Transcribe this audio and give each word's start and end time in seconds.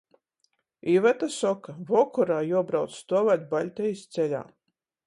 Iveta 0.93 1.29
soka— 1.35 1.75
vokorā 1.91 2.41
juobrauc 2.53 2.99
stuovēt 3.03 3.47
Baļtejis 3.55 4.07
ceļā. 4.19 4.47